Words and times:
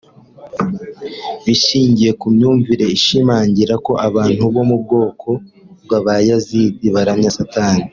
bishingiye 1.45 2.11
ku 2.19 2.25
myumvire 2.35 2.85
ishimangira 2.97 3.73
ko 3.85 3.91
abantu 4.07 4.41
bo 4.53 4.61
mu 4.69 4.77
bwoko 4.83 5.29
bw’ 5.83 5.91
Abayazidi 5.99 6.87
baramya 6.95 7.31
Satani 7.39 7.83